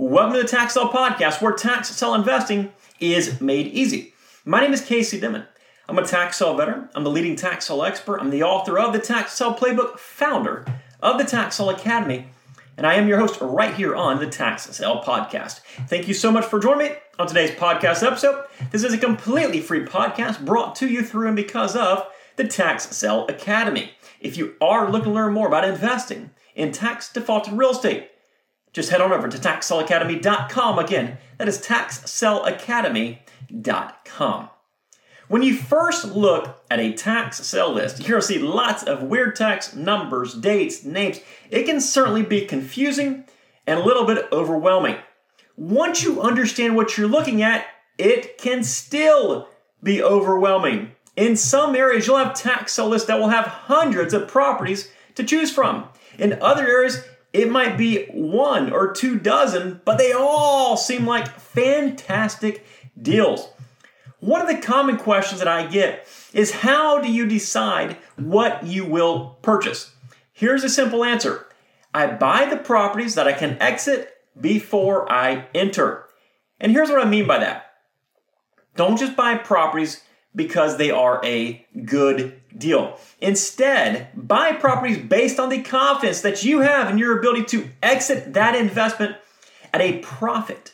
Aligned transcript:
Welcome 0.00 0.34
to 0.34 0.42
the 0.42 0.48
Tax 0.48 0.74
Sale 0.74 0.90
Podcast, 0.90 1.42
where 1.42 1.52
tax 1.52 1.88
sale 1.90 2.14
investing 2.14 2.72
is 3.00 3.40
made 3.40 3.66
easy. 3.66 4.14
My 4.44 4.60
name 4.60 4.72
is 4.72 4.80
Casey 4.80 5.18
Diamond. 5.18 5.46
I'm 5.88 5.98
a 5.98 6.06
tax 6.06 6.36
sale 6.36 6.56
veteran. 6.56 6.88
I'm 6.94 7.02
the 7.02 7.10
leading 7.10 7.34
tax 7.34 7.66
sale 7.66 7.82
expert. 7.82 8.20
I'm 8.20 8.30
the 8.30 8.44
author 8.44 8.78
of 8.78 8.92
the 8.92 9.00
Tax 9.00 9.32
Sale 9.32 9.54
Playbook, 9.54 9.98
founder 9.98 10.64
of 11.02 11.18
the 11.18 11.24
Tax 11.24 11.56
Sale 11.56 11.70
Academy, 11.70 12.28
and 12.76 12.86
I 12.86 12.94
am 12.94 13.08
your 13.08 13.18
host 13.18 13.40
right 13.40 13.74
here 13.74 13.96
on 13.96 14.20
the 14.20 14.28
Tax 14.28 14.66
Sale 14.66 15.02
Podcast. 15.02 15.62
Thank 15.88 16.06
you 16.06 16.14
so 16.14 16.30
much 16.30 16.44
for 16.44 16.60
joining 16.60 16.92
me 16.92 16.96
on 17.18 17.26
today's 17.26 17.50
podcast 17.50 18.06
episode. 18.06 18.44
This 18.70 18.84
is 18.84 18.94
a 18.94 18.98
completely 18.98 19.60
free 19.60 19.84
podcast 19.84 20.44
brought 20.44 20.76
to 20.76 20.86
you 20.86 21.02
through 21.02 21.26
and 21.26 21.34
because 21.34 21.74
of 21.74 22.06
the 22.36 22.46
Tax 22.46 22.96
Sale 22.96 23.26
Academy. 23.26 23.90
If 24.20 24.36
you 24.36 24.54
are 24.60 24.92
looking 24.92 25.06
to 25.06 25.14
learn 25.14 25.34
more 25.34 25.48
about 25.48 25.64
investing 25.64 26.30
in 26.54 26.70
tax 26.70 27.12
defaulted 27.12 27.54
real 27.54 27.70
estate, 27.70 28.12
just 28.72 28.90
head 28.90 29.00
on 29.00 29.12
over 29.12 29.28
to 29.28 29.38
taxsaleacademy.com. 29.38 30.78
Again, 30.78 31.18
that 31.38 31.48
is 31.48 31.60
taxsaleacademy.com. 31.60 34.50
When 35.28 35.42
you 35.42 35.56
first 35.56 36.04
look 36.06 36.64
at 36.70 36.80
a 36.80 36.94
tax 36.94 37.46
sale 37.46 37.72
list, 37.72 38.00
you're 38.00 38.08
going 38.08 38.22
to 38.22 38.26
see 38.26 38.38
lots 38.38 38.82
of 38.82 39.02
weird 39.02 39.36
tax 39.36 39.74
numbers, 39.74 40.32
dates, 40.32 40.84
names. 40.84 41.20
It 41.50 41.64
can 41.64 41.82
certainly 41.82 42.22
be 42.22 42.46
confusing 42.46 43.24
and 43.66 43.78
a 43.78 43.84
little 43.84 44.06
bit 44.06 44.26
overwhelming. 44.32 44.96
Once 45.56 46.02
you 46.02 46.22
understand 46.22 46.76
what 46.76 46.96
you're 46.96 47.08
looking 47.08 47.42
at, 47.42 47.66
it 47.98 48.38
can 48.38 48.64
still 48.64 49.48
be 49.82 50.02
overwhelming. 50.02 50.92
In 51.14 51.36
some 51.36 51.74
areas, 51.74 52.06
you'll 52.06 52.16
have 52.16 52.32
tax 52.32 52.72
sale 52.72 52.88
lists 52.88 53.08
that 53.08 53.18
will 53.18 53.28
have 53.28 53.44
hundreds 53.44 54.14
of 54.14 54.28
properties 54.28 54.90
to 55.16 55.24
choose 55.24 55.52
from. 55.52 55.88
In 56.18 56.40
other 56.40 56.66
areas, 56.66 57.04
it 57.38 57.48
might 57.48 57.78
be 57.78 58.06
one 58.06 58.72
or 58.72 58.92
two 58.92 59.16
dozen, 59.16 59.80
but 59.84 59.96
they 59.96 60.12
all 60.12 60.76
seem 60.76 61.06
like 61.06 61.28
fantastic 61.38 62.66
deals. 63.00 63.48
One 64.18 64.40
of 64.40 64.48
the 64.48 64.60
common 64.60 64.96
questions 64.96 65.38
that 65.38 65.46
I 65.46 65.66
get 65.68 66.04
is 66.32 66.50
how 66.50 67.00
do 67.00 67.08
you 67.08 67.26
decide 67.26 67.96
what 68.16 68.66
you 68.66 68.84
will 68.84 69.38
purchase? 69.42 69.92
Here's 70.32 70.64
a 70.64 70.68
simple 70.68 71.04
answer 71.04 71.46
I 71.94 72.08
buy 72.08 72.46
the 72.46 72.56
properties 72.56 73.14
that 73.14 73.28
I 73.28 73.32
can 73.32 73.56
exit 73.62 74.16
before 74.40 75.10
I 75.10 75.46
enter. 75.54 76.06
And 76.58 76.72
here's 76.72 76.90
what 76.90 77.06
I 77.06 77.08
mean 77.08 77.28
by 77.28 77.38
that 77.38 77.66
don't 78.74 78.98
just 78.98 79.14
buy 79.14 79.36
properties 79.36 80.02
because 80.38 80.76
they 80.76 80.90
are 80.90 81.20
a 81.24 81.66
good 81.84 82.40
deal. 82.56 82.98
Instead, 83.20 84.08
buy 84.14 84.52
properties 84.52 84.98
based 84.98 85.38
on 85.38 85.50
the 85.50 85.60
confidence 85.60 86.22
that 86.22 86.44
you 86.44 86.60
have 86.60 86.88
in 86.88 86.96
your 86.96 87.18
ability 87.18 87.44
to 87.44 87.68
exit 87.82 88.32
that 88.32 88.54
investment 88.54 89.16
at 89.74 89.82
a 89.82 89.98
profit. 89.98 90.72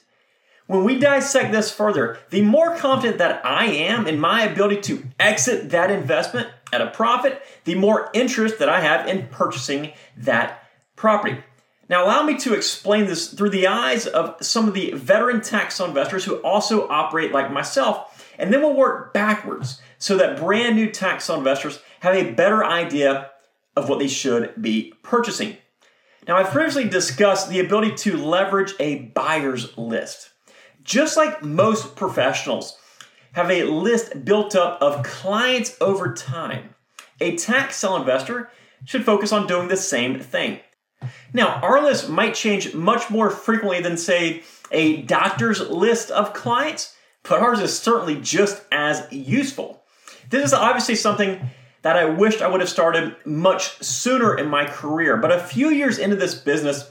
When 0.66 0.84
we 0.84 0.98
dissect 0.98 1.50
this 1.50 1.72
further, 1.72 2.18
the 2.30 2.42
more 2.42 2.76
confident 2.76 3.18
that 3.18 3.44
I 3.44 3.66
am 3.66 4.06
in 4.06 4.20
my 4.20 4.42
ability 4.42 4.82
to 4.82 5.04
exit 5.18 5.70
that 5.70 5.90
investment 5.90 6.48
at 6.72 6.80
a 6.80 6.90
profit, 6.90 7.42
the 7.64 7.74
more 7.74 8.10
interest 8.14 8.58
that 8.58 8.68
I 8.68 8.80
have 8.80 9.08
in 9.08 9.28
purchasing 9.28 9.92
that 10.16 10.62
property. 10.96 11.42
Now, 11.88 12.04
allow 12.04 12.22
me 12.22 12.38
to 12.38 12.54
explain 12.54 13.06
this 13.06 13.28
through 13.28 13.50
the 13.50 13.66
eyes 13.66 14.06
of 14.06 14.36
some 14.40 14.68
of 14.68 14.74
the 14.74 14.92
veteran 14.92 15.40
tax 15.42 15.80
investors 15.80 16.24
who 16.24 16.36
also 16.36 16.88
operate 16.88 17.32
like 17.32 17.52
myself 17.52 18.10
and 18.38 18.52
then 18.52 18.60
we'll 18.60 18.74
work 18.74 19.12
backwards 19.12 19.80
so 19.98 20.16
that 20.16 20.38
brand 20.38 20.76
new 20.76 20.90
tax 20.90 21.28
investors 21.28 21.80
have 22.00 22.14
a 22.14 22.32
better 22.32 22.64
idea 22.64 23.30
of 23.76 23.88
what 23.88 23.98
they 23.98 24.08
should 24.08 24.60
be 24.60 24.92
purchasing. 25.02 25.56
Now, 26.26 26.36
I've 26.36 26.50
previously 26.50 26.88
discussed 26.88 27.48
the 27.48 27.60
ability 27.60 27.94
to 27.96 28.16
leverage 28.16 28.74
a 28.80 28.96
buyer's 29.14 29.76
list. 29.76 30.30
Just 30.82 31.16
like 31.16 31.42
most 31.42 31.96
professionals 31.96 32.78
have 33.32 33.50
a 33.50 33.64
list 33.64 34.24
built 34.24 34.54
up 34.54 34.80
of 34.80 35.02
clients 35.04 35.76
over 35.80 36.14
time, 36.14 36.74
a 37.20 37.36
tax 37.36 37.76
sale 37.76 37.96
investor 37.96 38.50
should 38.84 39.04
focus 39.04 39.32
on 39.32 39.46
doing 39.46 39.68
the 39.68 39.76
same 39.76 40.20
thing. 40.20 40.60
Now, 41.34 41.60
our 41.62 41.82
list 41.82 42.08
might 42.08 42.34
change 42.34 42.74
much 42.74 43.10
more 43.10 43.28
frequently 43.28 43.80
than, 43.80 43.96
say, 43.96 44.44
a 44.70 45.02
doctor's 45.02 45.60
list 45.68 46.10
of 46.12 46.32
clients, 46.32 46.96
but 47.24 47.40
ours 47.40 47.60
is 47.60 47.76
certainly 47.76 48.20
just 48.20 48.62
as 48.70 49.06
useful. 49.12 49.82
This 50.30 50.44
is 50.44 50.54
obviously 50.54 50.94
something 50.94 51.50
that 51.82 51.96
I 51.96 52.04
wished 52.06 52.40
I 52.40 52.48
would 52.48 52.60
have 52.60 52.70
started 52.70 53.16
much 53.26 53.82
sooner 53.82 54.38
in 54.38 54.48
my 54.48 54.64
career, 54.64 55.16
but 55.16 55.32
a 55.32 55.40
few 55.40 55.68
years 55.68 55.98
into 55.98 56.16
this 56.16 56.34
business, 56.34 56.88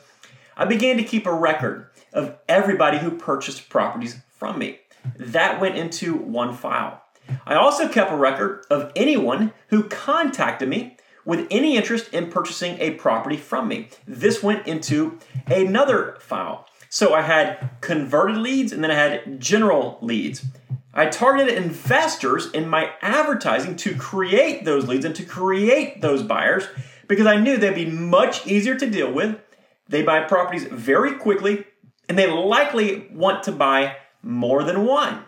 I 0.58 0.66
began 0.66 0.98
to 0.98 1.04
keep 1.04 1.26
a 1.26 1.34
record 1.34 1.88
of 2.12 2.36
everybody 2.48 3.00
who 3.00 3.12
purchased 3.12 3.70
properties 3.70 4.18
from 4.38 4.60
me. 4.60 4.80
That 5.18 5.60
went 5.60 5.78
into 5.78 6.16
one 6.16 6.54
file. 6.54 7.02
I 7.46 7.56
also 7.56 7.88
kept 7.88 8.12
a 8.12 8.18
record 8.18 8.66
of 8.70 8.92
anyone 8.96 9.54
who 9.70 9.84
contacted 9.84 10.68
me 10.68 10.98
with 11.26 11.48
any 11.50 11.78
interest 11.78 12.14
in 12.14 12.30
purchasing 12.30 12.80
a 12.80 12.92
property 12.92 13.38
from 13.38 13.68
me. 13.68 13.90
This 14.06 14.44
went 14.44 14.68
into 14.68 15.20
another 15.48 16.18
file. 16.20 16.68
So 16.90 17.14
I 17.14 17.22
had 17.22 17.72
converted 17.82 18.38
leads 18.38 18.72
and 18.72 18.84
then 18.84 18.92
I 18.92 18.96
had 18.96 19.40
general 19.40 19.98
leads. 20.02 20.46
I 20.94 21.08
targeted 21.08 21.56
investors 21.56 22.52
in 22.52 22.68
my 22.68 22.92
advertising 23.02 23.76
to 23.78 23.96
create 23.96 24.64
those 24.64 24.88
leads 24.88 25.06
and 25.06 25.16
to 25.16 25.24
create 25.24 26.02
those 26.02 26.22
buyers 26.22 26.68
because 27.08 27.26
I 27.26 27.38
knew 27.38 27.58
they'd 27.58 27.74
be 27.74 27.86
much 27.86 28.46
easier 28.46 28.76
to 28.76 28.90
deal 28.90 29.12
with. 29.12 29.40
They 29.88 30.04
buy 30.04 30.22
properties 30.22 30.66
very 30.66 31.16
quickly 31.16 31.66
and 32.08 32.18
they 32.18 32.30
likely 32.30 33.08
want 33.12 33.44
to 33.44 33.52
buy 33.52 33.98
more 34.22 34.64
than 34.64 34.86
one. 34.86 35.24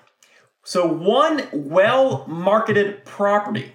So, 0.63 0.87
one 0.87 1.47
well 1.51 2.25
marketed 2.27 3.05
property 3.05 3.73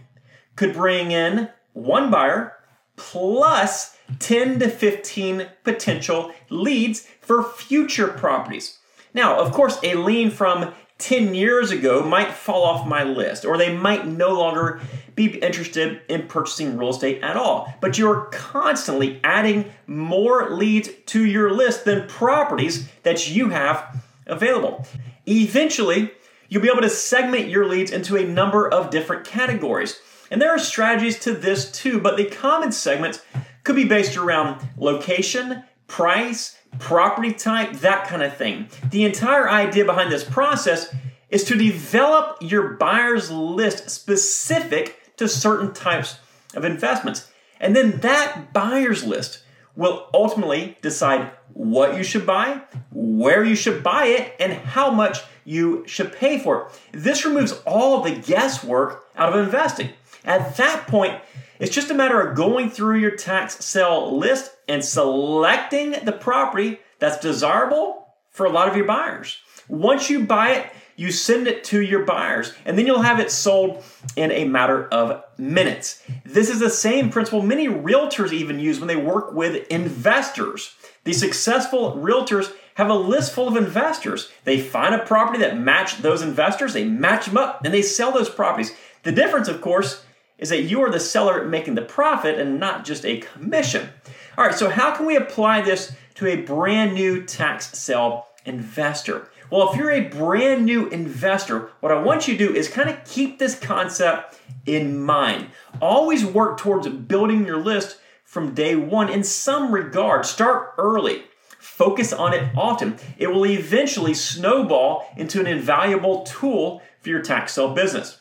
could 0.56 0.72
bring 0.72 1.12
in 1.12 1.48
one 1.72 2.10
buyer 2.10 2.56
plus 2.96 3.96
10 4.18 4.58
to 4.58 4.68
15 4.68 5.46
potential 5.64 6.32
leads 6.50 7.06
for 7.20 7.42
future 7.42 8.08
properties. 8.08 8.78
Now, 9.14 9.38
of 9.38 9.52
course, 9.52 9.78
a 9.82 9.94
lien 9.94 10.30
from 10.30 10.72
10 10.98 11.34
years 11.34 11.70
ago 11.70 12.02
might 12.02 12.32
fall 12.32 12.62
off 12.62 12.86
my 12.86 13.02
list, 13.02 13.44
or 13.44 13.56
they 13.56 13.74
might 13.74 14.06
no 14.06 14.38
longer 14.38 14.80
be 15.14 15.38
interested 15.38 16.02
in 16.08 16.28
purchasing 16.28 16.76
real 16.76 16.90
estate 16.90 17.22
at 17.22 17.36
all. 17.36 17.72
But 17.80 17.98
you're 17.98 18.26
constantly 18.32 19.18
adding 19.24 19.72
more 19.86 20.50
leads 20.50 20.90
to 21.06 21.24
your 21.24 21.52
list 21.52 21.84
than 21.84 22.06
properties 22.06 22.88
that 23.02 23.30
you 23.30 23.48
have 23.48 24.04
available. 24.26 24.86
Eventually, 25.26 26.10
you'll 26.48 26.62
be 26.62 26.70
able 26.70 26.82
to 26.82 26.90
segment 26.90 27.48
your 27.48 27.66
leads 27.66 27.90
into 27.90 28.16
a 28.16 28.26
number 28.26 28.68
of 28.68 28.90
different 28.90 29.24
categories. 29.24 29.98
And 30.30 30.40
there 30.40 30.50
are 30.50 30.58
strategies 30.58 31.18
to 31.20 31.32
this 31.32 31.70
too, 31.70 32.00
but 32.00 32.16
the 32.16 32.24
common 32.24 32.72
segments 32.72 33.20
could 33.64 33.76
be 33.76 33.84
based 33.84 34.16
around 34.16 34.66
location, 34.78 35.64
price, 35.86 36.56
property 36.78 37.32
type, 37.32 37.72
that 37.80 38.06
kind 38.06 38.22
of 38.22 38.36
thing. 38.36 38.68
The 38.90 39.04
entire 39.04 39.50
idea 39.50 39.84
behind 39.84 40.12
this 40.12 40.24
process 40.24 40.94
is 41.28 41.44
to 41.44 41.56
develop 41.56 42.38
your 42.40 42.74
buyer's 42.74 43.30
list 43.30 43.90
specific 43.90 45.16
to 45.16 45.28
certain 45.28 45.72
types 45.72 46.18
of 46.54 46.64
investments. 46.64 47.30
And 47.60 47.76
then 47.76 47.98
that 48.00 48.52
buyer's 48.52 49.04
list 49.04 49.42
will 49.76 50.08
ultimately 50.14 50.78
decide 50.82 51.30
what 51.52 51.96
you 51.96 52.02
should 52.02 52.26
buy, 52.26 52.62
where 52.90 53.44
you 53.44 53.54
should 53.54 53.82
buy 53.82 54.06
it, 54.06 54.34
and 54.40 54.52
how 54.52 54.90
much 54.90 55.20
you 55.44 55.84
should 55.86 56.12
pay 56.12 56.38
for 56.38 56.66
it. 56.66 56.80
This 56.92 57.24
removes 57.24 57.52
all 57.66 58.02
the 58.02 58.14
guesswork 58.14 59.04
out 59.16 59.32
of 59.32 59.44
investing. 59.44 59.90
At 60.24 60.56
that 60.56 60.86
point, 60.86 61.20
it's 61.58 61.74
just 61.74 61.90
a 61.90 61.94
matter 61.94 62.20
of 62.20 62.36
going 62.36 62.70
through 62.70 62.98
your 62.98 63.10
tax 63.12 63.64
sale 63.64 64.16
list 64.16 64.52
and 64.68 64.84
selecting 64.84 65.92
the 66.04 66.12
property 66.12 66.80
that's 66.98 67.18
desirable 67.18 68.06
for 68.30 68.46
a 68.46 68.50
lot 68.50 68.68
of 68.68 68.76
your 68.76 68.86
buyers. 68.86 69.38
Once 69.68 70.10
you 70.10 70.24
buy 70.24 70.50
it, 70.52 70.72
you 70.96 71.10
send 71.10 71.46
it 71.46 71.64
to 71.64 71.80
your 71.80 72.04
buyers, 72.04 72.52
and 72.66 72.76
then 72.76 72.86
you'll 72.86 73.00
have 73.00 73.20
it 73.20 73.30
sold 73.30 73.82
in 74.16 74.30
a 74.32 74.44
matter 74.44 74.86
of 74.88 75.24
minutes. 75.38 76.02
This 76.26 76.50
is 76.50 76.60
the 76.60 76.68
same 76.68 77.08
principle 77.08 77.40
many 77.40 77.68
realtors 77.68 78.32
even 78.32 78.60
use 78.60 78.78
when 78.78 78.88
they 78.88 78.96
work 78.96 79.32
with 79.32 79.66
investors. 79.68 80.74
The 81.04 81.14
successful 81.14 81.96
realtors 81.96 82.52
have 82.74 82.90
a 82.90 82.94
list 82.94 83.32
full 83.32 83.48
of 83.48 83.56
investors. 83.56 84.30
They 84.44 84.60
find 84.60 84.94
a 84.94 85.04
property 85.04 85.38
that 85.38 85.58
match 85.58 85.98
those 85.98 86.20
investors, 86.20 86.74
they 86.74 86.84
match 86.84 87.26
them 87.26 87.38
up, 87.38 87.64
and 87.64 87.72
they 87.72 87.82
sell 87.82 88.12
those 88.12 88.28
properties. 88.28 88.72
The 89.02 89.12
difference, 89.12 89.48
of 89.48 89.62
course, 89.62 90.04
is 90.40 90.48
that 90.48 90.62
you 90.62 90.82
are 90.82 90.90
the 90.90 90.98
seller 90.98 91.44
making 91.44 91.76
the 91.76 91.82
profit 91.82 92.38
and 92.38 92.58
not 92.58 92.84
just 92.84 93.06
a 93.06 93.18
commission. 93.18 93.88
All 94.36 94.44
right, 94.44 94.54
so 94.54 94.68
how 94.68 94.96
can 94.96 95.06
we 95.06 95.16
apply 95.16 95.60
this 95.60 95.92
to 96.16 96.26
a 96.26 96.36
brand 96.42 96.94
new 96.94 97.22
tax 97.24 97.78
sale 97.78 98.26
investor? 98.44 99.28
Well, 99.50 99.70
if 99.70 99.76
you're 99.76 99.90
a 99.90 100.08
brand 100.08 100.64
new 100.64 100.88
investor, 100.88 101.70
what 101.80 101.92
I 101.92 102.00
want 102.00 102.26
you 102.26 102.36
to 102.36 102.48
do 102.48 102.54
is 102.54 102.68
kind 102.68 102.88
of 102.88 103.04
keep 103.04 103.38
this 103.38 103.58
concept 103.58 104.38
in 104.64 104.98
mind. 104.98 105.48
Always 105.80 106.24
work 106.24 106.58
towards 106.58 106.88
building 106.88 107.44
your 107.44 107.58
list 107.58 107.98
from 108.24 108.54
day 108.54 108.76
one 108.76 109.08
in 109.08 109.24
some 109.24 109.72
regard. 109.72 110.24
Start 110.24 110.74
early. 110.78 111.24
focus 111.60 112.12
on 112.12 112.32
it 112.32 112.50
often, 112.56 112.96
it 113.18 113.28
will 113.28 113.46
eventually 113.46 114.14
snowball 114.14 115.06
into 115.16 115.40
an 115.40 115.46
invaluable 115.46 116.22
tool 116.22 116.82
for 117.00 117.10
your 117.10 117.22
tax 117.22 117.54
sale 117.54 117.74
business. 117.74 118.19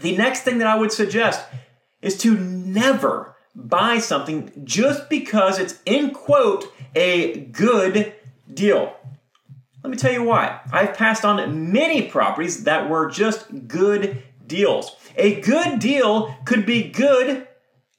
The 0.00 0.16
next 0.16 0.42
thing 0.42 0.58
that 0.58 0.66
I 0.66 0.76
would 0.76 0.92
suggest 0.92 1.44
is 2.02 2.18
to 2.18 2.36
never 2.36 3.36
buy 3.54 3.98
something 3.98 4.52
just 4.64 5.08
because 5.08 5.58
it's 5.58 5.80
in 5.86 6.10
quote 6.10 6.72
a 6.94 7.40
good 7.46 8.14
deal. 8.52 8.94
Let 9.82 9.90
me 9.90 9.96
tell 9.96 10.12
you 10.12 10.22
why. 10.22 10.60
I've 10.72 10.94
passed 10.94 11.24
on 11.24 11.72
many 11.72 12.08
properties 12.08 12.64
that 12.64 12.88
were 12.88 13.10
just 13.10 13.68
good 13.68 14.22
deals. 14.46 14.96
A 15.16 15.40
good 15.40 15.78
deal 15.78 16.34
could 16.44 16.66
be 16.66 16.90
good 16.90 17.46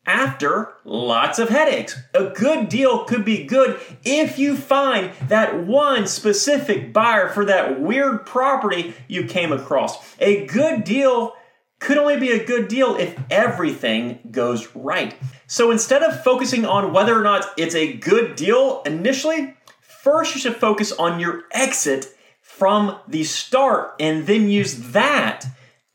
after 0.06 0.74
lots 0.84 1.40
of 1.40 1.50
headaches. 1.50 2.00
A 2.14 2.26
good 2.26 2.70
deal 2.70 3.06
could 3.06 3.26
be 3.26 3.46
good 3.46 3.80
if 4.04 4.38
you 4.38 4.56
find 4.56 5.12
that 5.28 5.66
one 5.66 6.08
specific 6.08 6.94
buyer 6.94 7.30
for 7.30 7.46
that 7.46 7.80
weird 7.80 8.26
property 8.26 8.94
you 9.08 9.26
came 9.26 9.52
across. 9.52 10.16
A 10.20 10.46
good 10.46 10.84
deal 10.84 11.36
could 11.80 11.98
only 11.98 12.20
be 12.20 12.32
a 12.32 12.46
good 12.46 12.68
deal 12.68 12.96
if 12.96 13.18
everything 13.30 14.20
goes 14.32 14.68
right. 14.76 15.16
So 15.48 15.72
instead 15.72 16.04
of 16.04 16.24
focusing 16.24 16.66
on 16.66 16.94
whether 16.94 17.18
or 17.18 17.24
not 17.24 17.46
it's 17.58 17.76
a 17.76 17.94
good 17.94 18.36
deal 18.36 18.82
initially, 18.86 19.56
first 19.82 20.34
you 20.34 20.42
should 20.42 20.56
focus 20.56 20.92
on 20.94 21.20
your 21.20 21.44
exit 21.52 22.16
from 22.42 22.98
the 23.08 23.24
start 23.24 23.96
and 24.00 24.26
then 24.26 24.48
use 24.48 24.92
that 24.92 25.46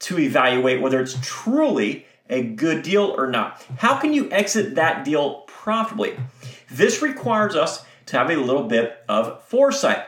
to 0.00 0.19
evaluate 0.19 0.81
whether 0.81 1.00
it's 1.00 1.17
truly 1.23 2.06
a 2.29 2.43
good 2.43 2.82
deal 2.82 3.15
or 3.17 3.27
not. 3.27 3.65
How 3.79 3.97
can 3.97 4.12
you 4.12 4.31
exit 4.31 4.75
that 4.77 5.05
deal 5.05 5.43
profitably? 5.47 6.17
This 6.71 7.03
requires 7.03 7.56
us 7.56 7.85
to 8.06 8.19
have 8.19 8.31
a 8.31 8.37
little 8.37 8.65
bit 8.65 8.99
of 9.09 9.43
foresight. 9.44 10.05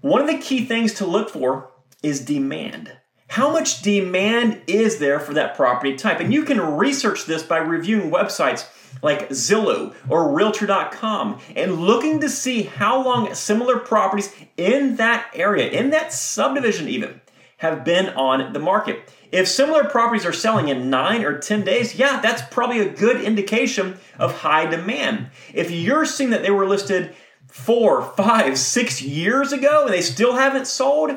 One 0.00 0.20
of 0.20 0.26
the 0.26 0.38
key 0.38 0.64
things 0.64 0.94
to 0.94 1.06
look 1.06 1.30
for 1.30 1.70
is 2.02 2.24
demand. 2.24 2.92
How 3.28 3.52
much 3.52 3.82
demand 3.82 4.62
is 4.66 4.98
there 4.98 5.20
for 5.20 5.34
that 5.34 5.54
property 5.54 5.96
type? 5.96 6.18
And 6.18 6.32
you 6.32 6.44
can 6.44 6.60
research 6.60 7.26
this 7.26 7.42
by 7.42 7.58
reviewing 7.58 8.10
websites 8.10 8.66
like 9.02 9.28
Zillow 9.28 9.94
or 10.08 10.32
Realtor.com 10.32 11.38
and 11.54 11.82
looking 11.82 12.20
to 12.20 12.30
see 12.30 12.62
how 12.62 13.04
long 13.04 13.32
similar 13.34 13.78
properties 13.78 14.34
in 14.56 14.96
that 14.96 15.30
area, 15.34 15.70
in 15.70 15.90
that 15.90 16.12
subdivision 16.12 16.88
even, 16.88 17.20
have 17.58 17.84
been 17.84 18.08
on 18.10 18.54
the 18.54 18.58
market. 18.58 19.12
If 19.30 19.46
similar 19.46 19.84
properties 19.84 20.24
are 20.24 20.32
selling 20.32 20.68
in 20.68 20.88
nine 20.88 21.22
or 21.22 21.38
10 21.38 21.64
days, 21.64 21.96
yeah, 21.96 22.20
that's 22.20 22.42
probably 22.50 22.80
a 22.80 22.88
good 22.88 23.20
indication 23.20 23.98
of 24.18 24.38
high 24.38 24.64
demand. 24.64 25.28
If 25.52 25.70
you're 25.70 26.06
seeing 26.06 26.30
that 26.30 26.42
they 26.42 26.50
were 26.50 26.66
listed 26.66 27.14
four, 27.46 28.02
five, 28.16 28.58
six 28.58 29.02
years 29.02 29.52
ago 29.52 29.84
and 29.84 29.92
they 29.92 30.00
still 30.00 30.34
haven't 30.36 30.66
sold, 30.66 31.10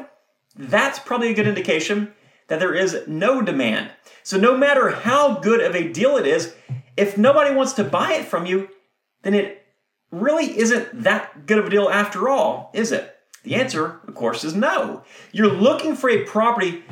that's 0.56 1.00
probably 1.00 1.30
a 1.30 1.34
good 1.34 1.48
indication 1.48 2.14
that 2.48 2.60
there 2.60 2.74
is 2.74 3.04
no 3.08 3.42
demand. 3.42 3.92
So, 4.24 4.38
no 4.38 4.58
matter 4.58 4.90
how 4.90 5.40
good 5.40 5.62
of 5.62 5.76
a 5.76 5.92
deal 5.92 6.18
it 6.18 6.28
is, 6.28 6.54
if 6.98 7.18
nobody 7.18 7.56
wants 7.56 7.74
to 7.74 7.84
buy 7.84 8.14
it 8.14 8.26
from 8.26 8.46
you, 8.46 8.70
then 9.24 9.34
it 9.34 9.66
really 10.12 10.60
isn't 10.60 11.04
that 11.04 11.46
good 11.46 11.58
of 11.58 11.68
a 11.68 11.70
deal 11.70 11.90
after 11.90 12.28
all, 12.28 12.70
is 12.74 12.92
it? 12.92 13.16
The 13.44 13.56
answer, 13.56 14.02
of 14.08 14.14
course, 14.14 14.44
is 14.44 14.54
no. 14.54 15.04
You're 15.32 15.48
looking 15.48 15.96
for 15.96 16.10
a 16.10 16.26
property 16.26 16.84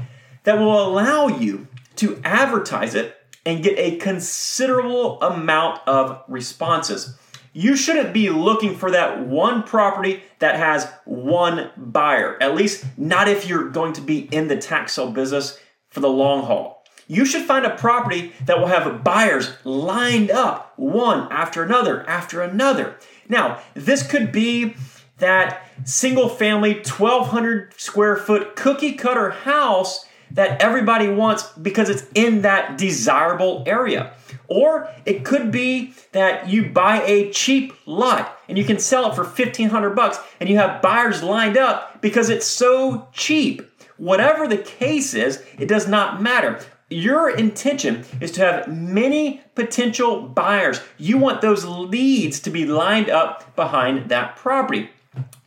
that 0.44 0.58
will 0.58 0.88
allow 0.88 1.28
you 1.28 1.68
to 1.98 2.20
advertise 2.24 2.96
it 2.96 3.16
and 3.46 3.64
get 3.64 3.78
a 3.78 3.98
considerable 3.98 5.22
amount 5.22 5.82
of 5.88 6.24
responses. 6.28 7.18
You 7.54 7.76
shouldn't 7.76 8.14
be 8.14 8.30
looking 8.30 8.76
for 8.76 8.92
that 8.92 9.26
one 9.26 9.64
property 9.64 10.24
that 10.40 10.56
has 10.56 10.88
one 11.06 11.72
buyer, 11.78 12.38
at 12.42 12.56
least 12.56 12.86
not 12.98 13.28
if 13.28 13.48
you're 13.48 13.70
going 13.70 13.94
to 13.94 14.02
be 14.02 14.20
in 14.32 14.48
the 14.48 14.58
tax 14.58 14.94
sale 14.94 15.12
business 15.12 15.60
for 15.90 16.00
the 16.00 16.10
long 16.10 16.44
haul. 16.44 16.84
You 17.08 17.26
should 17.26 17.46
find 17.46 17.66
a 17.66 17.76
property 17.76 18.34
that 18.46 18.60
will 18.60 18.68
have 18.68 19.04
buyers 19.04 19.52
lined 19.64 20.30
up 20.30 20.74
one 20.76 21.28
after 21.32 21.64
another 21.64 22.08
after 22.08 22.42
another. 22.42 22.98
Now, 23.28 23.62
this 23.74 24.06
could 24.06 24.32
be 24.32 24.76
that 25.18 25.68
single 25.86 26.30
family 26.30 26.76
1200 26.76 27.74
square 27.80 28.16
foot 28.16 28.56
cookie 28.56 28.94
cutter 28.94 29.32
house 29.32 30.06
that 30.32 30.62
everybody 30.62 31.08
wants 31.08 31.44
because 31.54 31.90
it's 31.90 32.06
in 32.14 32.44
that 32.44 32.78
desirable 32.78 33.64
area. 33.66 34.14
Or 34.50 34.90
it 35.06 35.24
could 35.24 35.52
be 35.52 35.94
that 36.12 36.50
you 36.50 36.70
buy 36.70 37.04
a 37.04 37.32
cheap 37.32 37.74
lot 37.86 38.38
and 38.48 38.58
you 38.58 38.64
can 38.64 38.80
sell 38.80 39.10
it 39.12 39.16
for 39.16 39.24
1500 39.24 39.92
bucks 39.92 40.20
and 40.40 40.50
you 40.50 40.58
have 40.58 40.82
buyers 40.82 41.22
lined 41.22 41.58
up 41.58 42.02
because 42.02 42.30
it's 42.30 42.48
so 42.48 43.08
cheap. 43.14 43.62
Whatever 43.98 44.48
the 44.48 44.58
case 44.58 45.14
is, 45.14 45.44
it 45.58 45.68
does 45.68 45.88
not 45.88 46.22
matter. 46.22 46.60
Your 46.90 47.30
intention 47.30 48.06
is 48.20 48.32
to 48.32 48.42
have 48.42 48.68
many 48.68 49.42
potential 49.54 50.22
buyers. 50.24 50.82
You 50.98 51.20
want 51.20 51.42
those 51.42 51.64
leads 51.64 52.40
to 52.42 52.50
be 52.50 52.66
lined 52.66 53.10
up 53.10 53.56
behind 53.56 54.10
that 54.10 54.36
property. 54.36 54.90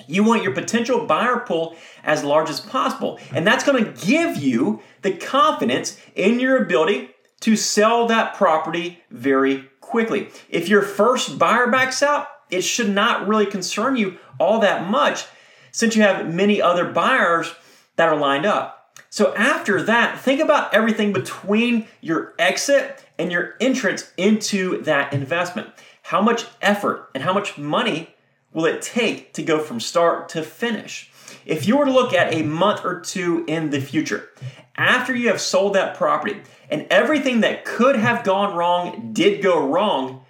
You 0.06 0.22
want 0.22 0.42
your 0.42 0.52
potential 0.52 1.06
buyer 1.06 1.40
pool 1.40 1.76
as 2.04 2.22
large 2.22 2.50
as 2.50 2.60
possible. 2.60 3.18
And 3.32 3.46
that's 3.46 3.64
going 3.64 3.84
to 3.84 4.06
give 4.06 4.36
you 4.36 4.82
the 5.02 5.12
confidence 5.12 5.98
in 6.14 6.38
your 6.38 6.62
ability 6.62 7.11
to 7.42 7.56
sell 7.56 8.06
that 8.06 8.34
property 8.34 9.00
very 9.10 9.68
quickly. 9.80 10.28
If 10.48 10.68
your 10.68 10.82
first 10.82 11.38
buyer 11.38 11.70
backs 11.70 12.02
out, 12.02 12.28
it 12.50 12.62
should 12.62 12.90
not 12.90 13.28
really 13.28 13.46
concern 13.46 13.96
you 13.96 14.18
all 14.38 14.60
that 14.60 14.88
much 14.88 15.26
since 15.70 15.96
you 15.96 16.02
have 16.02 16.32
many 16.32 16.60
other 16.60 16.90
buyers 16.90 17.52
that 17.96 18.08
are 18.08 18.16
lined 18.16 18.46
up. 18.46 18.98
So 19.10 19.34
after 19.34 19.82
that, 19.82 20.20
think 20.20 20.40
about 20.40 20.72
everything 20.72 21.12
between 21.12 21.86
your 22.00 22.34
exit 22.38 23.04
and 23.18 23.30
your 23.30 23.54
entrance 23.60 24.12
into 24.16 24.82
that 24.82 25.12
investment. 25.12 25.68
How 26.02 26.22
much 26.22 26.46
effort 26.60 27.10
and 27.14 27.22
how 27.22 27.32
much 27.32 27.58
money 27.58 28.14
will 28.52 28.66
it 28.66 28.82
take 28.82 29.32
to 29.34 29.42
go 29.42 29.58
from 29.58 29.80
start 29.80 30.28
to 30.30 30.42
finish? 30.42 31.10
If 31.44 31.66
you 31.66 31.76
were 31.76 31.86
to 31.86 31.92
look 31.92 32.12
at 32.12 32.34
a 32.34 32.42
month 32.42 32.84
or 32.84 33.00
two 33.00 33.44
in 33.48 33.70
the 33.70 33.80
future, 33.80 34.30
after 34.76 35.14
you 35.14 35.28
have 35.28 35.40
sold 35.40 35.74
that 35.74 35.96
property 35.96 36.40
and 36.70 36.86
everything 36.90 37.40
that 37.40 37.64
could 37.64 37.96
have 37.96 38.24
gone 38.24 38.56
wrong 38.56 39.12
did 39.12 39.42
go 39.42 39.66
wrong, 39.66 40.24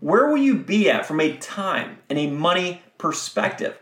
where 0.00 0.28
will 0.28 0.36
you 0.36 0.56
be 0.56 0.90
at 0.90 1.06
from 1.06 1.20
a 1.20 1.36
time 1.38 1.98
and 2.10 2.18
a 2.18 2.30
money 2.30 2.82
perspective? 2.98 3.78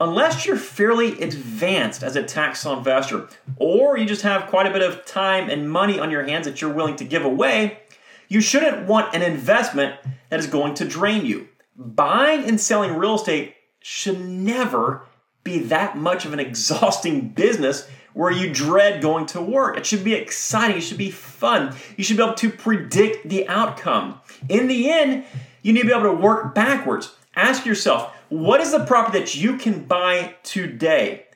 Unless 0.00 0.46
you're 0.46 0.56
fairly 0.56 1.20
advanced 1.20 2.02
as 2.02 2.16
a 2.16 2.22
tax 2.22 2.64
investor, 2.64 3.28
or 3.56 3.96
you 3.96 4.06
just 4.06 4.22
have 4.22 4.48
quite 4.48 4.66
a 4.66 4.72
bit 4.72 4.82
of 4.82 5.04
time 5.04 5.48
and 5.48 5.70
money 5.70 6.00
on 6.00 6.10
your 6.10 6.24
hands 6.24 6.46
that 6.46 6.60
you're 6.60 6.72
willing 6.72 6.96
to 6.96 7.04
give 7.04 7.24
away, 7.24 7.82
you 8.28 8.40
shouldn't 8.40 8.88
want 8.88 9.14
an 9.14 9.22
investment 9.22 9.94
that 10.30 10.40
is 10.40 10.46
going 10.46 10.74
to 10.74 10.88
drain 10.88 11.24
you. 11.24 11.48
Buying 11.76 12.44
and 12.44 12.60
selling 12.60 12.96
real 12.96 13.14
estate 13.14 13.54
should 13.80 14.20
never 14.20 15.06
be 15.44 15.58
that 15.58 15.96
much 15.96 16.24
of 16.24 16.32
an 16.32 16.40
exhausting 16.48 17.28
business 17.28 17.88
where 18.14 18.30
you 18.30 18.52
dread 18.52 19.02
going 19.02 19.26
to 19.26 19.40
work. 19.40 19.76
It 19.76 19.86
should 19.86 20.04
be 20.04 20.14
exciting. 20.14 20.78
It 20.78 20.82
should 20.82 20.98
be 20.98 21.10
fun. 21.10 21.74
You 21.96 22.04
should 22.04 22.16
be 22.16 22.22
able 22.22 22.34
to 22.34 22.50
predict 22.50 23.28
the 23.28 23.48
outcome. 23.48 24.20
In 24.48 24.68
the 24.68 24.90
end, 24.90 25.24
you 25.62 25.72
need 25.72 25.82
to 25.82 25.86
be 25.86 25.92
able 25.92 26.04
to 26.04 26.12
work 26.12 26.54
backwards. 26.54 27.14
Ask 27.34 27.64
yourself, 27.64 28.14
what 28.28 28.60
is 28.60 28.72
the 28.72 28.84
property 28.84 29.18
that 29.18 29.34
you 29.34 29.56
can 29.56 29.84
buy 29.84 30.34
today 30.42 31.26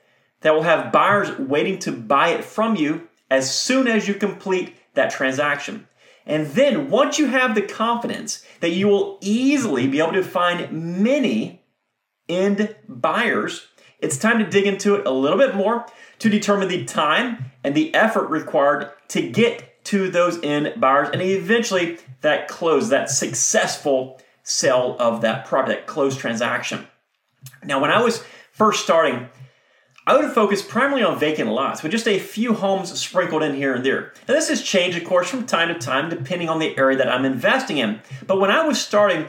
that 0.41 0.55
will 0.55 0.63
have 0.63 0.93
buyers 0.93 1.39
waiting 1.39 1.79
to 1.81 1.93
buy 1.93 2.29
it 2.31 2.45
from 2.45 2.77
you 2.77 3.09
as 3.31 3.55
soon 3.55 3.89
as 3.89 4.07
you 4.07 4.15
complete 4.15 4.77
that 4.95 5.11
transaction? 5.11 5.89
And 6.27 6.49
then 6.49 6.91
once 6.91 7.19
you 7.19 7.27
have 7.29 7.55
the 7.55 7.63
confidence 7.63 8.45
that 8.61 8.71
you 8.71 8.89
will 8.89 9.19
easily 9.21 9.87
be 9.87 10.01
able 10.01 10.13
to 10.13 10.25
find 10.25 11.01
many 11.01 11.63
end 12.29 12.75
buyers, 12.89 13.69
it's 14.01 14.17
time 14.17 14.39
to 14.39 14.49
dig 14.49 14.67
into 14.67 14.95
it 14.95 15.07
a 15.07 15.11
little 15.11 15.39
bit 15.39 15.55
more 15.55 15.87
to 16.19 16.29
determine 16.29 16.69
the 16.69 16.85
time 16.85 17.47
and 17.65 17.75
the 17.75 17.95
effort 17.95 18.29
required 18.29 18.91
to 19.09 19.29
get 19.29 19.85
to 19.85 20.11
those 20.11 20.43
end 20.43 20.81
buyers 20.81 21.09
and 21.13 21.23
eventually 21.23 21.99
that 22.21 22.49
close, 22.49 22.89
that 22.89 23.11
successful 23.11 24.21
sale 24.43 24.97
of 24.99 25.21
that 25.21 25.45
property, 25.45 25.75
that 25.75 25.87
closed 25.87 26.19
transaction. 26.19 26.87
Now, 27.65 27.81
when 27.81 27.91
I 27.91 28.03
was 28.03 28.25
first 28.53 28.83
starting, 28.83 29.29
I 30.09 30.17
would 30.17 30.33
focus 30.33 30.63
primarily 30.63 31.03
on 31.03 31.19
vacant 31.19 31.51
lots 31.51 31.83
with 31.83 31.91
just 31.91 32.07
a 32.07 32.19
few 32.19 32.55
homes 32.55 32.97
sprinkled 32.99 33.43
in 33.43 33.57
here 33.57 33.75
and 33.75 33.85
there. 33.85 34.13
Now, 34.29 34.35
this 34.35 34.49
has 34.49 34.63
changed, 34.63 34.97
of 34.97 35.05
course, 35.05 35.29
from 35.29 35.47
time 35.47 35.69
to 35.69 35.75
time 35.75 36.09
depending 36.09 36.49
on 36.49 36.61
the 36.61 36.77
area 36.79 36.97
that 36.99 37.09
I'm 37.09 37.25
investing 37.25 37.79
in. 37.79 38.01
But 38.27 38.39
when 38.39 38.53
I 38.53 38.65
was 38.65 38.81
starting, 38.81 39.27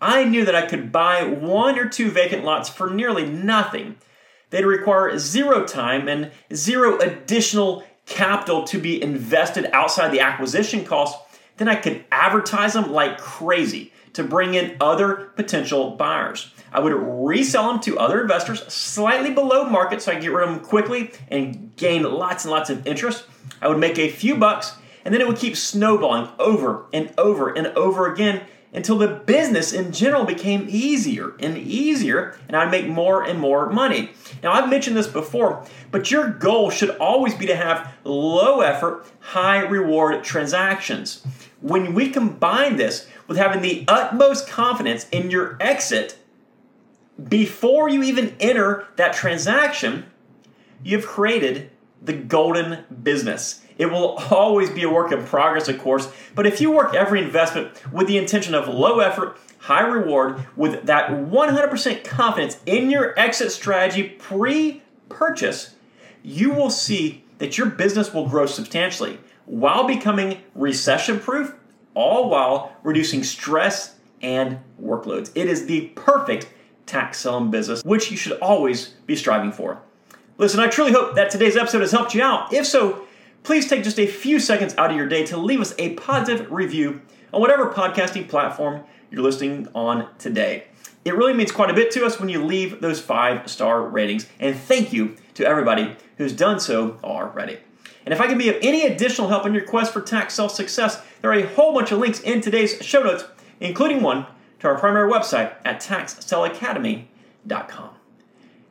I 0.00 0.24
knew 0.24 0.44
that 0.44 0.54
I 0.54 0.66
could 0.66 0.92
buy 0.92 1.24
one 1.24 1.78
or 1.78 1.88
two 1.88 2.10
vacant 2.10 2.44
lots 2.44 2.68
for 2.68 2.90
nearly 2.90 3.26
nothing. 3.26 3.96
They'd 4.50 4.64
require 4.64 5.18
zero 5.18 5.64
time 5.64 6.08
and 6.08 6.30
zero 6.54 6.98
additional 6.98 7.84
capital 8.06 8.64
to 8.64 8.78
be 8.78 9.02
invested 9.02 9.68
outside 9.72 10.10
the 10.10 10.20
acquisition 10.20 10.84
cost. 10.84 11.18
Then 11.58 11.68
I 11.68 11.74
could 11.74 12.04
advertise 12.10 12.72
them 12.72 12.92
like 12.92 13.18
crazy 13.18 13.92
to 14.14 14.24
bring 14.24 14.54
in 14.54 14.76
other 14.80 15.30
potential 15.36 15.90
buyers. 15.90 16.52
I 16.72 16.80
would 16.80 16.92
resell 16.92 17.68
them 17.68 17.80
to 17.80 17.98
other 17.98 18.20
investors 18.20 18.62
slightly 18.72 19.30
below 19.30 19.64
market 19.64 20.02
so 20.02 20.12
I 20.12 20.18
get 20.18 20.32
rid 20.32 20.48
of 20.48 20.54
them 20.54 20.64
quickly 20.64 21.12
and 21.28 21.74
gain 21.76 22.02
lots 22.02 22.44
and 22.44 22.52
lots 22.52 22.70
of 22.70 22.86
interest. 22.86 23.24
I 23.60 23.68
would 23.68 23.78
make 23.78 23.98
a 23.98 24.08
few 24.10 24.36
bucks 24.36 24.74
and 25.04 25.14
then 25.14 25.20
it 25.20 25.28
would 25.28 25.38
keep 25.38 25.56
snowballing 25.56 26.28
over 26.38 26.86
and 26.92 27.12
over 27.16 27.50
and 27.50 27.68
over 27.68 28.12
again 28.12 28.42
until 28.72 28.98
the 28.98 29.08
business 29.08 29.72
in 29.72 29.92
general 29.92 30.24
became 30.24 30.66
easier 30.68 31.34
and 31.40 31.56
easier 31.56 32.36
and 32.46 32.56
I'd 32.56 32.70
make 32.70 32.86
more 32.86 33.22
and 33.22 33.38
more 33.38 33.70
money. 33.70 34.10
Now, 34.42 34.52
I've 34.52 34.70
mentioned 34.70 34.96
this 34.96 35.06
before, 35.06 35.64
but 35.90 36.10
your 36.10 36.28
goal 36.28 36.70
should 36.70 36.90
always 36.98 37.34
be 37.34 37.46
to 37.46 37.56
have 37.56 37.94
low 38.04 38.60
effort, 38.60 39.06
high 39.20 39.60
reward 39.60 40.22
transactions. 40.24 41.24
When 41.60 41.94
we 41.94 42.10
combine 42.10 42.76
this 42.76 43.08
with 43.26 43.36
having 43.36 43.62
the 43.62 43.84
utmost 43.88 44.48
confidence 44.48 45.08
in 45.10 45.30
your 45.30 45.56
exit 45.60 46.18
before 47.28 47.88
you 47.88 48.02
even 48.02 48.36
enter 48.38 48.86
that 48.96 49.12
transaction, 49.12 50.06
you've 50.84 51.06
created 51.06 51.70
the 52.00 52.12
golden 52.12 52.84
business. 53.02 53.64
It 53.78 53.86
will 53.86 54.18
always 54.30 54.68
be 54.68 54.82
a 54.82 54.90
work 54.90 55.12
in 55.12 55.24
progress, 55.24 55.68
of 55.68 55.78
course, 55.78 56.12
but 56.34 56.46
if 56.46 56.60
you 56.60 56.70
work 56.70 56.94
every 56.94 57.22
investment 57.22 57.70
with 57.92 58.08
the 58.08 58.18
intention 58.18 58.54
of 58.54 58.68
low 58.68 58.98
effort, 58.98 59.38
high 59.58 59.86
reward, 59.86 60.46
with 60.56 60.86
that 60.86 61.10
100% 61.10 62.04
confidence 62.04 62.58
in 62.66 62.90
your 62.90 63.18
exit 63.18 63.52
strategy 63.52 64.02
pre 64.02 64.82
purchase, 65.08 65.74
you 66.22 66.52
will 66.52 66.70
see 66.70 67.24
that 67.38 67.56
your 67.56 67.68
business 67.68 68.12
will 68.12 68.28
grow 68.28 68.46
substantially 68.46 69.18
while 69.46 69.86
becoming 69.86 70.42
recession 70.54 71.18
proof, 71.18 71.54
all 71.94 72.28
while 72.28 72.76
reducing 72.82 73.22
stress 73.22 73.94
and 74.20 74.58
workloads. 74.82 75.30
It 75.34 75.48
is 75.48 75.66
the 75.66 75.86
perfect 75.94 76.48
tax 76.86 77.18
selling 77.18 77.50
business, 77.50 77.84
which 77.84 78.10
you 78.10 78.16
should 78.16 78.38
always 78.40 78.88
be 79.06 79.16
striving 79.16 79.52
for. 79.52 79.80
Listen, 80.36 80.60
I 80.60 80.68
truly 80.68 80.92
hope 80.92 81.14
that 81.14 81.30
today's 81.30 81.56
episode 81.56 81.80
has 81.80 81.90
helped 81.90 82.14
you 82.14 82.22
out. 82.22 82.52
If 82.52 82.66
so, 82.66 83.07
please 83.42 83.68
take 83.68 83.84
just 83.84 83.98
a 83.98 84.06
few 84.06 84.40
seconds 84.40 84.74
out 84.76 84.90
of 84.90 84.96
your 84.96 85.08
day 85.08 85.24
to 85.26 85.36
leave 85.36 85.60
us 85.60 85.74
a 85.78 85.94
positive 85.94 86.50
review 86.50 87.00
on 87.32 87.40
whatever 87.40 87.72
podcasting 87.72 88.28
platform 88.28 88.82
you're 89.10 89.22
listening 89.22 89.68
on 89.74 90.08
today. 90.18 90.64
It 91.04 91.16
really 91.16 91.32
means 91.32 91.52
quite 91.52 91.70
a 91.70 91.74
bit 91.74 91.90
to 91.92 92.04
us 92.04 92.20
when 92.20 92.28
you 92.28 92.44
leave 92.44 92.80
those 92.80 93.00
five 93.00 93.48
star 93.48 93.82
ratings, 93.82 94.26
and 94.38 94.56
thank 94.56 94.92
you 94.92 95.16
to 95.34 95.46
everybody 95.46 95.96
who's 96.16 96.32
done 96.32 96.58
so 96.60 96.98
already. 97.02 97.58
And 98.04 98.12
if 98.12 98.20
I 98.20 98.26
can 98.26 98.38
be 98.38 98.48
of 98.48 98.56
any 98.62 98.86
additional 98.86 99.28
help 99.28 99.46
in 99.46 99.54
your 99.54 99.64
quest 99.64 99.92
for 99.92 100.00
tax 100.00 100.34
sale 100.34 100.48
success, 100.48 101.00
there 101.20 101.30
are 101.30 101.38
a 101.38 101.46
whole 101.46 101.74
bunch 101.74 101.92
of 101.92 101.98
links 101.98 102.20
in 102.20 102.40
today's 102.40 102.82
show 102.84 103.02
notes, 103.02 103.24
including 103.60 104.02
one 104.02 104.26
to 104.60 104.68
our 104.68 104.78
primary 104.78 105.10
website 105.10 105.52
at 105.64 105.80
taxsaleacademy.com. 105.80 107.90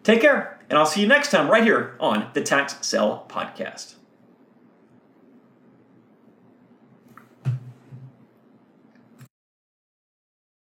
Take 0.04 0.22
care, 0.22 0.60
and 0.70 0.80
I'll 0.80 0.86
see 0.86 1.02
you 1.02 1.08
next 1.08 1.32
time 1.32 1.50
right 1.50 1.64
here 1.64 1.96
on 2.00 2.30
the 2.34 2.42
Tax 2.42 2.86
Sale 2.86 3.26
Podcast. 3.30 3.97